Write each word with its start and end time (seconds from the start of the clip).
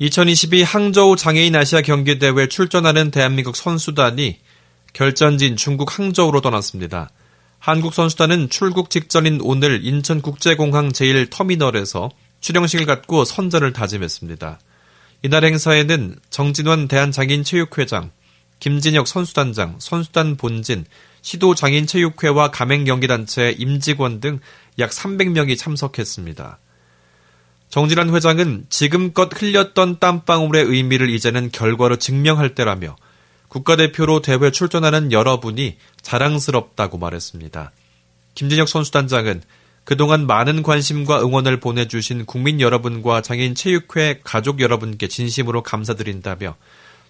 2022 0.00 0.62
항저우 0.62 1.16
장애인 1.16 1.56
아시아 1.56 1.82
경기대회 1.82 2.48
출전하는 2.48 3.10
대한민국 3.10 3.56
선수단이 3.56 4.38
결전진 4.92 5.56
중국 5.56 5.98
항저우로 5.98 6.40
떠났습니다. 6.40 7.10
한국 7.58 7.92
선수단은 7.92 8.48
출국 8.48 8.90
직전인 8.90 9.40
오늘 9.42 9.84
인천국제공항 9.84 10.90
제1터미널에서 10.90 12.10
출영식을 12.40 12.86
갖고 12.86 13.24
선전을 13.24 13.72
다짐했습니다. 13.72 14.60
이날 15.24 15.44
행사에는 15.44 16.16
정진원 16.30 16.86
대한장애인체육회장, 16.86 18.12
김진혁 18.60 19.08
선수단장, 19.08 19.76
선수단 19.80 20.36
본진, 20.36 20.84
시도장애인체육회와 21.22 22.52
가맹경기단체 22.52 23.56
임직원 23.58 24.20
등 24.20 24.40
약 24.78 24.90
300명이 24.90 25.58
참석했습니다. 25.58 26.58
정진환 27.68 28.14
회장은 28.14 28.66
지금껏 28.70 29.30
흘렸던 29.34 29.98
땀방울의 29.98 30.64
의미를 30.64 31.10
이제는 31.10 31.50
결과로 31.52 31.96
증명할 31.96 32.54
때라며 32.54 32.96
국가대표로 33.48 34.22
대회 34.22 34.50
출전하는 34.50 35.12
여러분이 35.12 35.76
자랑스럽다고 36.00 36.98
말했습니다. 36.98 37.72
김진혁 38.34 38.68
선수단장은 38.68 39.42
그동안 39.84 40.26
많은 40.26 40.62
관심과 40.62 41.22
응원을 41.22 41.60
보내주신 41.60 42.26
국민 42.26 42.60
여러분과 42.60 43.22
장애인 43.22 43.54
체육회 43.54 44.20
가족 44.22 44.60
여러분께 44.60 45.08
진심으로 45.08 45.62
감사드린다며 45.62 46.56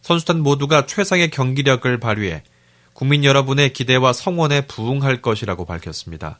선수단 0.00 0.40
모두가 0.40 0.86
최상의 0.86 1.30
경기력을 1.30 1.98
발휘해 1.98 2.42
국민 2.92 3.24
여러분의 3.24 3.72
기대와 3.72 4.12
성원에 4.12 4.62
부응할 4.66 5.22
것이라고 5.22 5.64
밝혔습니다. 5.64 6.38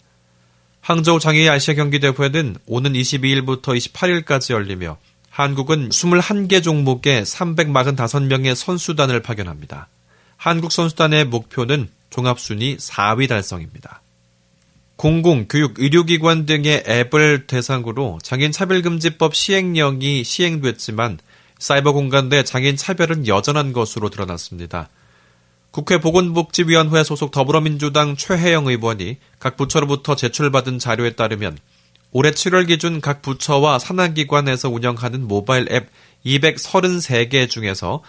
항저우 0.80 1.20
장애인 1.20 1.50
아시아 1.50 1.74
경기 1.74 2.00
대회는 2.00 2.56
오는 2.66 2.92
22일부터 2.92 3.76
28일까지 3.76 4.52
열리며 4.52 4.96
한국은 5.30 5.90
21개 5.90 6.62
종목에 6.62 7.22
345명의 7.22 8.54
선수단을 8.54 9.22
파견합니다. 9.22 9.88
한국 10.36 10.72
선수단의 10.72 11.26
목표는 11.26 11.88
종합순위 12.10 12.78
4위 12.78 13.28
달성입니다. 13.28 14.02
공공, 14.96 15.46
교육, 15.48 15.78
의료기관 15.78 16.46
등의 16.46 16.82
앱을 16.88 17.46
대상으로 17.46 18.18
장애인 18.22 18.50
차별금지법 18.50 19.36
시행령이 19.36 20.24
시행됐지만 20.24 21.18
사이버 21.58 21.92
공간 21.92 22.28
내 22.28 22.42
장애인 22.42 22.76
차별은 22.76 23.28
여전한 23.28 23.72
것으로 23.72 24.10
드러났습니다. 24.10 24.88
국회 25.78 26.00
보건복지위원회 26.00 27.04
소속 27.04 27.30
더불어민주당 27.30 28.16
최혜영 28.16 28.66
의원이 28.66 29.18
각 29.38 29.56
부처로부터 29.56 30.16
제출받은 30.16 30.80
자료에 30.80 31.12
따르면 31.12 31.56
올해 32.10 32.32
7월 32.32 32.66
기준 32.66 33.00
각 33.00 33.22
부처와 33.22 33.78
산하기관에서 33.78 34.70
운영하는 34.70 35.28
모바일 35.28 35.70
앱 35.70 35.88
233개 36.26 37.48
중에서 37.48 38.02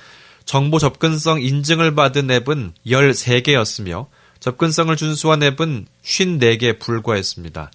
정보 0.45 0.79
접근성 0.79 1.43
인증을 1.43 1.93
받은 1.93 2.31
앱은 2.31 2.73
13개였으며 2.87 4.07
접근성을 4.39 4.95
준수한 4.95 5.43
앱은 5.43 5.85
54개 6.03 6.79
불과했습니다. 6.79 7.69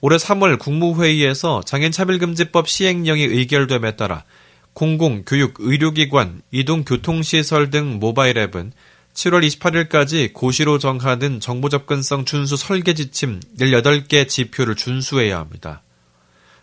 올해 0.00 0.16
3월 0.16 0.58
국무회의에서 0.58 1.60
장애인차별금지법 1.66 2.66
시행령이 2.66 3.24
의결됨에 3.24 3.96
따라 3.96 4.24
공공, 4.72 5.24
교육, 5.26 5.56
의료기관, 5.58 6.40
이동교통시설 6.50 7.68
등 7.68 7.98
모바일 7.98 8.38
앱은 8.38 8.72
7월 9.18 9.44
28일까지 9.44 10.32
고시로 10.32 10.78
정하는 10.78 11.40
정보 11.40 11.68
접근성 11.68 12.24
준수 12.24 12.56
설계 12.56 12.94
지침 12.94 13.40
18개 13.58 14.28
지표를 14.28 14.76
준수해야 14.76 15.40
합니다. 15.40 15.82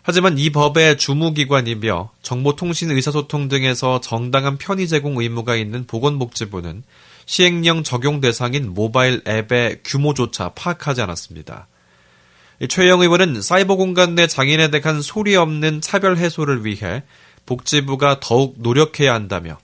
하지만 0.00 0.38
이 0.38 0.48
법의 0.48 0.96
주무기관이며 0.96 2.12
정보통신 2.22 2.92
의사소통 2.92 3.48
등에서 3.48 4.00
정당한 4.00 4.56
편의 4.56 4.88
제공 4.88 5.20
의무가 5.20 5.54
있는 5.54 5.86
보건복지부는 5.86 6.82
시행령 7.26 7.82
적용 7.82 8.22
대상인 8.22 8.72
모바일 8.72 9.20
앱의 9.28 9.80
규모조차 9.84 10.52
파악하지 10.54 11.02
않았습니다. 11.02 11.68
최영 12.70 13.02
의원은 13.02 13.42
사이버 13.42 13.76
공간 13.76 14.14
내 14.14 14.26
장인에 14.26 14.70
대한 14.70 15.02
소리 15.02 15.36
없는 15.36 15.82
차별 15.82 16.16
해소를 16.16 16.64
위해 16.64 17.02
복지부가 17.44 18.20
더욱 18.20 18.54
노력해야 18.56 19.12
한다며 19.12 19.58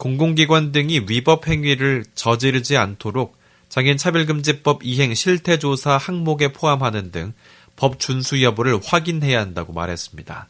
공공기관 0.00 0.72
등이 0.72 1.02
위법 1.08 1.46
행위를 1.46 2.04
저지르지 2.16 2.76
않도록 2.76 3.38
장애인 3.68 3.96
차별금지법 3.96 4.80
이행 4.82 5.14
실태조사 5.14 5.96
항목에 5.96 6.52
포함하는 6.52 7.12
등 7.12 7.32
법 7.80 7.98
준수 7.98 8.42
여부를 8.42 8.78
확인해야 8.84 9.40
한다고 9.40 9.72
말했습니다. 9.72 10.48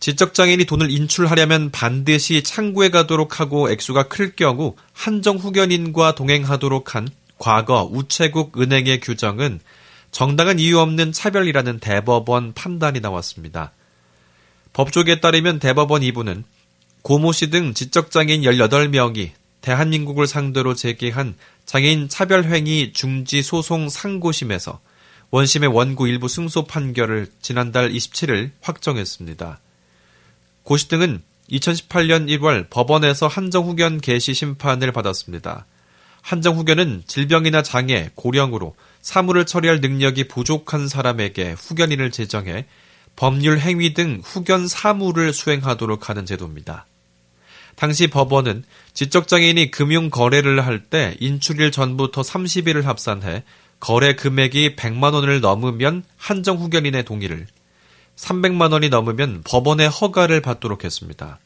지적장애인이 0.00 0.64
돈을 0.64 0.90
인출하려면 0.90 1.70
반드시 1.70 2.42
창구에 2.42 2.88
가도록 2.88 3.38
하고 3.38 3.70
액수가 3.70 4.08
클 4.08 4.34
경우 4.34 4.74
한정 4.94 5.36
후견인과 5.36 6.14
동행하도록 6.14 6.94
한 6.94 7.06
과거 7.36 7.84
우체국 7.84 8.58
은행의 8.58 9.00
규정은 9.00 9.60
정당한 10.10 10.58
이유 10.58 10.78
없는 10.78 11.12
차별이라는 11.12 11.80
대법원 11.80 12.54
판단이 12.54 13.00
나왔습니다. 13.00 13.72
법조계에 14.72 15.20
따르면 15.20 15.58
대법원 15.58 16.00
2부는 16.00 16.44
고모 17.02 17.32
씨 17.32 17.50
등 17.50 17.74
지적장애인 17.74 18.42
18명이 18.42 19.30
대한민국을 19.60 20.26
상대로 20.26 20.74
제기한 20.74 21.34
장애인 21.66 22.08
차별행위 22.08 22.92
중지 22.92 23.42
소송 23.42 23.88
상고심에서 23.88 24.80
원심의 25.30 25.70
원고 25.70 26.06
일부 26.06 26.28
승소 26.28 26.66
판결을 26.66 27.26
지난달 27.40 27.90
27일 27.90 28.50
확정했습니다. 28.60 29.60
고시 30.62 30.88
등은 30.88 31.22
2018년 31.50 32.28
1월 32.38 32.70
법원에서 32.70 33.26
한정후견 33.26 34.00
개시 34.00 34.32
심판을 34.34 34.92
받았습니다. 34.92 35.66
한정후견은 36.20 37.02
질병이나 37.06 37.62
장애, 37.62 38.10
고령으로 38.14 38.76
사물을 39.00 39.44
처리할 39.46 39.80
능력이 39.80 40.28
부족한 40.28 40.86
사람에게 40.86 41.52
후견인을 41.58 42.12
제정해 42.12 42.66
법률 43.16 43.58
행위 43.58 43.92
등 43.92 44.20
후견 44.22 44.68
사무를 44.68 45.32
수행하도록 45.32 46.08
하는 46.08 46.26
제도입니다. 46.26 46.86
당시 47.82 48.06
법원은 48.06 48.62
지적장애인이 48.94 49.72
금융 49.72 50.08
거래를 50.08 50.64
할 50.64 50.84
때 50.88 51.16
인출일 51.18 51.72
전부터 51.72 52.22
30일을 52.22 52.84
합산해 52.84 53.42
거래 53.80 54.14
금액이 54.14 54.76
100만 54.76 55.14
원을 55.14 55.40
넘으면 55.40 56.04
한정 56.16 56.58
후견인의 56.58 57.04
동의를, 57.04 57.48
300만 58.14 58.72
원이 58.72 58.88
넘으면 58.88 59.42
법원의 59.42 59.88
허가를 59.88 60.40
받도록 60.42 60.84
했습니다. 60.84 61.40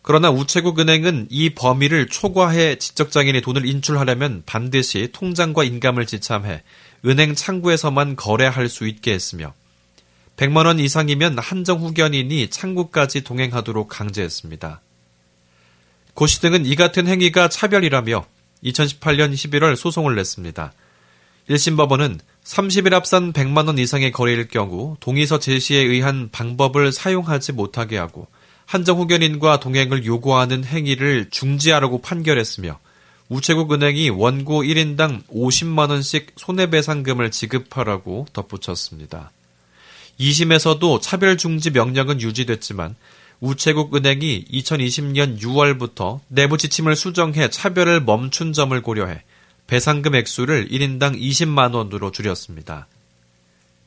그러나 0.00 0.30
우체국 0.30 0.78
은행은 0.78 1.26
이 1.28 1.50
범위를 1.50 2.06
초과해 2.06 2.76
지적장애인이 2.76 3.42
돈을 3.42 3.66
인출하려면 3.66 4.44
반드시 4.46 5.10
통장과 5.12 5.64
인감을 5.64 6.06
지참해 6.06 6.62
은행 7.04 7.34
창구에서만 7.34 8.16
거래할 8.16 8.70
수 8.70 8.88
있게 8.88 9.12
했으며 9.12 9.52
100만 10.38 10.64
원 10.64 10.80
이상이면 10.80 11.38
한정 11.38 11.80
후견인이 11.80 12.48
창구까지 12.48 13.24
동행하도록 13.24 13.90
강제했습니다. 13.90 14.80
고시 16.14 16.40
등은 16.40 16.66
이 16.66 16.74
같은 16.74 17.06
행위가 17.06 17.48
차별이라며 17.48 18.24
2018년 18.64 19.32
11월 19.32 19.76
소송을 19.76 20.14
냈습니다. 20.16 20.72
1심 21.48 21.76
법원은 21.76 22.20
30일 22.44 22.92
앞선 22.92 23.32
100만 23.32 23.66
원 23.66 23.78
이상의 23.78 24.12
거래일 24.12 24.48
경우 24.48 24.96
동의서 25.00 25.38
제시에 25.38 25.80
의한 25.80 26.28
방법을 26.30 26.92
사용하지 26.92 27.52
못하게 27.52 27.96
하고 27.96 28.28
한정 28.66 28.98
후견인과 28.98 29.60
동행을 29.60 30.04
요구하는 30.04 30.64
행위를 30.64 31.28
중지하라고 31.30 32.02
판결했으며 32.02 32.78
우체국 33.28 33.72
은행이 33.72 34.10
원고 34.10 34.62
1인당 34.62 35.26
50만 35.26 35.90
원씩 35.90 36.32
손해배상금을 36.36 37.30
지급하라고 37.30 38.26
덧붙였습니다. 38.32 39.30
2심에서도 40.18 41.00
차별 41.00 41.36
중지 41.36 41.70
명령은 41.70 42.20
유지됐지만 42.20 42.94
우체국 43.40 43.94
은행이 43.94 44.44
2020년 44.52 45.40
6월부터 45.40 46.20
내부 46.28 46.58
지침을 46.58 46.94
수정해 46.94 47.48
차별을 47.48 48.00
멈춘 48.02 48.52
점을 48.52 48.80
고려해 48.80 49.22
배상금 49.66 50.14
액수를 50.14 50.68
1인당 50.68 51.18
20만 51.18 51.74
원으로 51.74 52.10
줄였습니다. 52.10 52.86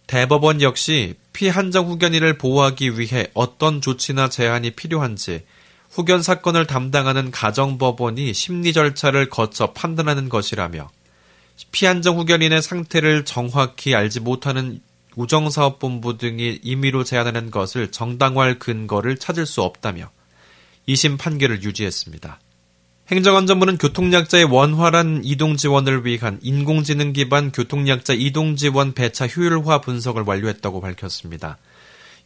대법원 0.07 0.61
역시 0.61 1.15
피한정 1.33 1.87
후견인을 1.87 2.37
보호하기 2.37 2.99
위해 2.99 3.27
어떤 3.33 3.81
조치나 3.81 4.29
제한이 4.29 4.71
필요한지 4.71 5.43
후견 5.91 6.23
사건을 6.23 6.65
담당하는 6.65 7.29
가정법원이 7.29 8.33
심리 8.33 8.73
절차를 8.73 9.29
거쳐 9.29 9.73
판단하는 9.73 10.29
것이라며 10.29 10.89
피한정 11.71 12.17
후견인의 12.17 12.61
상태를 12.61 13.25
정확히 13.25 13.93
알지 13.93 14.19
못하는 14.19 14.81
우정사업본부 15.15 16.17
등이 16.17 16.59
임의로 16.63 17.03
제안하는 17.03 17.51
것을 17.51 17.91
정당화할 17.91 18.59
근거를 18.59 19.17
찾을 19.17 19.45
수 19.45 19.61
없다며 19.61 20.09
2심 20.87 21.17
판결을 21.17 21.63
유지했습니다. 21.63 22.39
행정안전부는 23.11 23.77
교통약자의 23.77 24.45
원활한 24.45 25.21
이동 25.23 25.57
지원을 25.57 26.05
위한 26.05 26.39
인공지능 26.41 27.13
기반 27.13 27.51
교통약자 27.51 28.13
이동 28.13 28.55
지원 28.55 28.93
배차 28.93 29.27
효율화 29.27 29.81
분석을 29.81 30.23
완료했다고 30.25 30.81
밝혔습니다. 30.81 31.57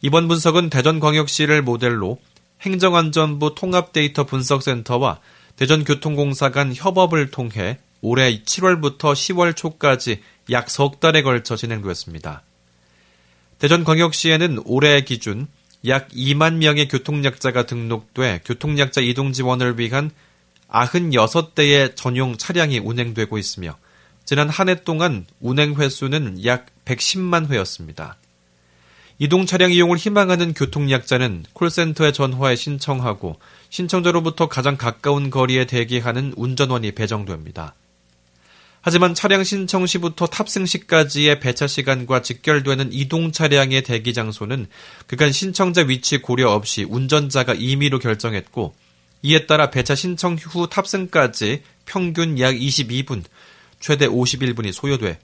이번 0.02 0.28
분석은 0.28 0.70
대전광역시를 0.70 1.62
모델로 1.62 2.18
행정안전부 2.60 3.54
통합데이터 3.56 4.24
분석센터와 4.24 5.18
대전교통공사 5.56 6.50
간 6.50 6.72
협업을 6.74 7.30
통해 7.30 7.78
올해 8.00 8.42
7월부터 8.42 9.12
10월 9.12 9.56
초까지 9.56 10.22
약 10.50 10.70
석 10.70 11.00
달에 11.00 11.22
걸쳐 11.22 11.56
진행되었습니다. 11.56 12.42
대전광역시에는 13.58 14.62
올해 14.64 15.00
기준 15.02 15.48
약 15.86 16.08
2만 16.08 16.54
명의 16.56 16.88
교통약자가 16.88 17.66
등록돼 17.66 18.40
교통약자 18.44 19.00
이동 19.00 19.32
지원을 19.32 19.78
위한 19.78 20.10
96대의 20.68 21.96
전용 21.96 22.36
차량이 22.36 22.78
운행되고 22.78 23.38
있으며 23.38 23.76
지난 24.24 24.48
한 24.48 24.68
해 24.68 24.82
동안 24.82 25.24
운행 25.40 25.74
횟수는 25.74 26.44
약 26.44 26.66
110만 26.84 27.48
회였습니다. 27.48 28.16
이동 29.18 29.46
차량 29.46 29.72
이용을 29.72 29.96
희망하는 29.96 30.52
교통약자는 30.54 31.44
콜센터에 31.52 32.12
전화해 32.12 32.54
신청하고 32.54 33.38
신청자로부터 33.70 34.48
가장 34.48 34.76
가까운 34.76 35.30
거리에 35.30 35.64
대기하는 35.64 36.34
운전원이 36.36 36.92
배정됩니다. 36.92 37.74
하지만 38.80 39.14
차량 39.14 39.42
신청 39.44 39.86
시부터 39.86 40.26
탑승 40.26 40.64
시까지의 40.64 41.40
배차 41.40 41.66
시간과 41.66 42.22
직결되는 42.22 42.92
이동 42.92 43.32
차량의 43.32 43.82
대기 43.82 44.14
장소는 44.14 44.66
그간 45.06 45.32
신청자 45.32 45.82
위치 45.82 46.18
고려 46.18 46.50
없이 46.50 46.84
운전자가 46.84 47.54
임의로 47.54 47.98
결정했고 47.98 48.74
이에 49.22 49.46
따라 49.46 49.70
배차 49.70 49.94
신청 49.94 50.36
후 50.36 50.68
탑승까지 50.68 51.62
평균 51.86 52.38
약 52.38 52.54
22분, 52.54 53.24
최대 53.80 54.06
51분이 54.06 54.72
소요돼 54.72 55.18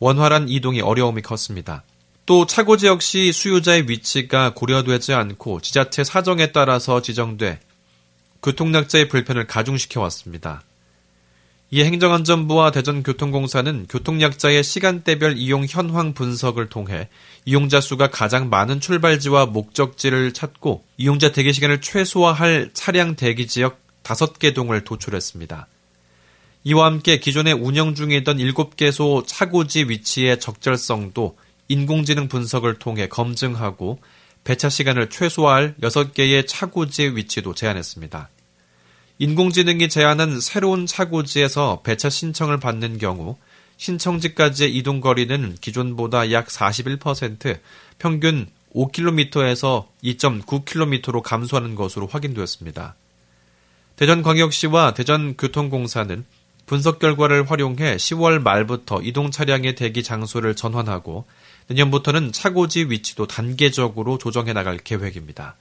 원활한 0.00 0.48
이동이 0.48 0.80
어려움이 0.80 1.22
컸습니다. 1.22 1.84
또 2.26 2.46
차고지 2.46 2.86
역시 2.86 3.32
수요자의 3.32 3.88
위치가 3.88 4.54
고려되지 4.54 5.14
않고 5.14 5.60
지자체 5.60 6.04
사정에 6.04 6.52
따라서 6.52 7.02
지정돼 7.02 7.60
교통약자의 8.42 9.08
불편을 9.08 9.46
가중시켜 9.46 10.00
왔습니다. 10.02 10.62
이에 11.72 11.84
행정안전부와 11.84 12.72
대전교통공사는 12.72 13.86
교통약자의 13.88 14.64
시간대별 14.64 15.36
이용 15.36 15.64
현황 15.68 16.14
분석을 16.14 16.68
통해 16.68 17.08
이용자 17.44 17.80
수가 17.80 18.10
가장 18.10 18.48
많은 18.48 18.80
출발지와 18.80 19.46
목적지를 19.46 20.32
찾고 20.32 20.82
이용자 20.96 21.30
대기 21.30 21.52
시간을 21.52 21.80
최소화할 21.80 22.70
차량 22.72 23.14
대기 23.14 23.46
지역 23.46 23.78
5개 24.02 24.52
동을 24.52 24.82
도출했습니다. 24.82 25.68
이와 26.64 26.86
함께 26.86 27.20
기존에 27.20 27.52
운영 27.52 27.94
중이던 27.94 28.38
7개소 28.38 29.24
차고지 29.26 29.84
위치의 29.84 30.40
적절성도 30.40 31.36
인공지능 31.68 32.26
분석을 32.26 32.80
통해 32.80 33.06
검증하고 33.06 34.00
배차 34.42 34.68
시간을 34.68 35.08
최소화할 35.08 35.76
6개의 35.80 36.48
차고지 36.48 37.12
위치도 37.14 37.54
제안했습니다. 37.54 38.28
인공지능이 39.20 39.90
제안한 39.90 40.40
새로운 40.40 40.86
차고지에서 40.86 41.82
배차 41.84 42.08
신청을 42.08 42.58
받는 42.58 42.96
경우 42.96 43.36
신청지까지의 43.76 44.74
이동 44.74 45.02
거리는 45.02 45.56
기존보다 45.60 46.32
약 46.32 46.46
41% 46.46 47.58
평균 47.98 48.48
5km에서 48.74 49.84
2.9km로 50.02 51.20
감소하는 51.20 51.74
것으로 51.74 52.06
확인되었습니다. 52.06 52.94
대전광역시와 53.96 54.94
대전교통공사는 54.94 56.24
분석 56.64 56.98
결과를 56.98 57.50
활용해 57.50 57.96
10월 57.96 58.40
말부터 58.40 59.02
이동 59.02 59.30
차량의 59.30 59.74
대기 59.74 60.02
장소를 60.02 60.56
전환하고 60.56 61.26
내년부터는 61.66 62.32
차고지 62.32 62.84
위치도 62.84 63.26
단계적으로 63.26 64.16
조정해 64.16 64.54
나갈 64.54 64.78
계획입니다. 64.78 65.56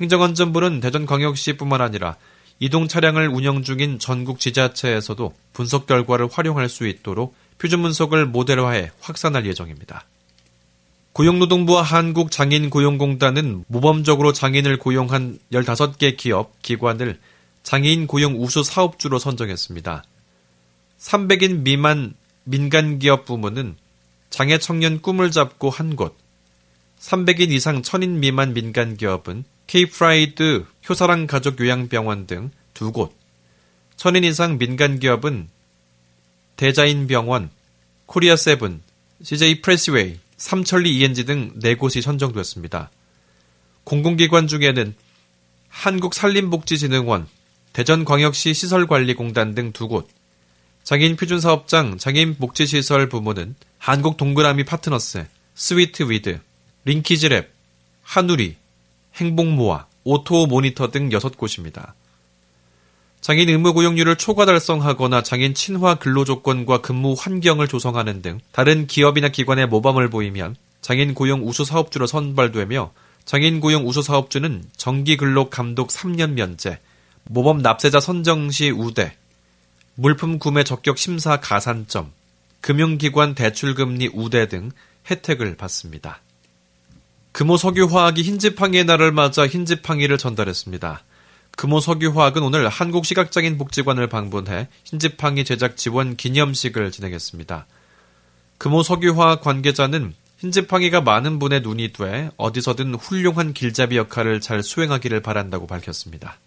행정안전부는 0.00 0.80
대전광역시뿐만 0.80 1.82
아니라 1.82 2.16
이동 2.62 2.88
차량을 2.88 3.28
운영 3.28 3.62
중인 3.62 3.98
전국 3.98 4.38
지자체에서도 4.38 5.34
분석 5.54 5.86
결과를 5.86 6.28
활용할 6.30 6.68
수 6.68 6.86
있도록 6.86 7.34
표준 7.56 7.80
분석을 7.80 8.26
모델화해 8.26 8.90
확산할 9.00 9.46
예정입니다. 9.46 10.04
고용노동부와 11.14 11.82
한국장애인고용공단은 11.82 13.64
모범적으로 13.66 14.34
장애인을 14.34 14.78
고용한 14.78 15.38
15개 15.52 16.16
기업, 16.18 16.60
기관을 16.60 17.18
장애인 17.62 18.06
고용 18.06 18.40
우수 18.40 18.62
사업주로 18.62 19.18
선정했습니다. 19.18 20.04
300인 20.98 21.62
미만 21.62 22.14
민간 22.44 22.98
기업 22.98 23.24
부문은 23.24 23.76
장애 24.28 24.58
청년 24.58 25.00
꿈을 25.00 25.30
잡고 25.30 25.70
한 25.70 25.96
곳, 25.96 26.16
300인 27.00 27.50
이상 27.52 27.82
천인 27.82 28.20
미만 28.20 28.52
민간 28.52 28.98
기업은 28.98 29.44
케이프라이드 29.70 30.66
효사랑 30.88 31.28
가족 31.28 31.60
요양병원 31.60 32.26
등 32.26 32.50
두 32.74 32.90
곳, 32.90 33.14
천인 33.94 34.24
이상 34.24 34.58
민간 34.58 34.98
기업은 34.98 35.48
대자인 36.56 37.06
병원, 37.06 37.50
코리아 38.06 38.34
세븐, 38.34 38.82
CJ 39.22 39.60
프레시웨이, 39.60 40.18
삼천리 40.38 40.98
ENG 40.98 41.24
등 41.24 41.52
네 41.60 41.76
곳이 41.76 42.02
선정되었습니다. 42.02 42.90
공공기관 43.84 44.48
중에는 44.48 44.96
한국산림복지진흥원, 45.68 47.28
대전광역시 47.72 48.54
시설관리공단 48.54 49.54
등 49.54 49.72
두 49.72 49.86
곳, 49.86 50.08
장애인 50.82 51.14
표준사업장 51.14 51.98
장애인 51.98 52.38
복지시설 52.38 53.08
부문은 53.08 53.54
한국 53.78 54.16
동그라미 54.16 54.64
파트너스, 54.64 55.26
스위트 55.54 56.10
위드, 56.10 56.40
링키즈랩, 56.86 57.46
한우리, 58.02 58.56
행복모아, 59.16 59.86
오토 60.04 60.46
모니터 60.46 60.90
등 60.90 61.10
6곳입니다. 61.10 61.92
장애인 63.20 63.50
의무 63.50 63.74
고용률을 63.74 64.16
초과 64.16 64.46
달성하거나 64.46 65.22
장애인 65.22 65.54
친화 65.54 65.96
근로 65.96 66.24
조건과 66.24 66.80
근무 66.80 67.14
환경을 67.18 67.68
조성하는 67.68 68.22
등 68.22 68.40
다른 68.50 68.86
기업이나 68.86 69.28
기관의 69.28 69.66
모범을 69.66 70.08
보이면 70.08 70.56
장애인 70.80 71.14
고용 71.14 71.46
우수 71.46 71.64
사업주로 71.64 72.06
선발되며 72.06 72.92
장애인 73.26 73.60
고용 73.60 73.86
우수 73.86 74.02
사업주는 74.02 74.64
정기 74.76 75.16
근로 75.18 75.50
감독 75.50 75.88
3년 75.88 76.32
면제, 76.32 76.80
모범 77.24 77.60
납세자 77.60 78.00
선정 78.00 78.50
시 78.50 78.70
우대, 78.70 79.14
물품 79.94 80.38
구매 80.38 80.64
적격 80.64 80.96
심사 80.96 81.38
가산점, 81.38 82.12
금융기관 82.62 83.34
대출금리 83.34 84.10
우대 84.14 84.48
등 84.48 84.70
혜택을 85.10 85.56
받습니다. 85.56 86.20
금호 87.32 87.56
석유화학이 87.56 88.22
흰지팡이의 88.22 88.84
날을 88.84 89.12
맞아 89.12 89.46
흰지팡이를 89.46 90.18
전달했습니다. 90.18 91.02
금호 91.56 91.80
석유화학은 91.80 92.42
오늘 92.42 92.68
한국시각장애인 92.68 93.58
복지관을 93.58 94.08
방문해 94.08 94.68
흰지팡이 94.84 95.44
제작 95.44 95.76
지원 95.76 96.16
기념식을 96.16 96.90
진행했습니다. 96.90 97.66
금호 98.58 98.82
석유화학 98.82 99.42
관계자는 99.42 100.14
흰지팡이가 100.38 101.02
많은 101.02 101.38
분의 101.38 101.60
눈이 101.60 101.92
돼 101.92 102.30
어디서든 102.36 102.94
훌륭한 102.94 103.52
길잡이 103.52 103.96
역할을 103.96 104.40
잘 104.40 104.62
수행하기를 104.62 105.20
바란다고 105.20 105.66
밝혔습니다. 105.66 106.38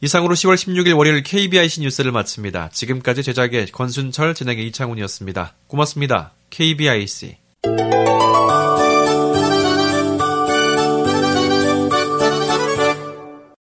이상으로 0.00 0.34
10월 0.34 0.54
16일 0.54 0.96
월요일 0.96 1.22
KBIC 1.22 1.82
뉴스를 1.82 2.10
마칩니다. 2.10 2.70
지금까지 2.70 3.22
제작의 3.22 3.66
권순철, 3.66 4.34
진행의 4.34 4.66
이창훈이었습니다. 4.68 5.54
고맙습니다. 5.68 6.32
KBIC. 6.50 7.36